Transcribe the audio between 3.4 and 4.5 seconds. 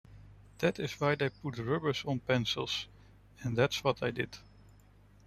and that's what I did.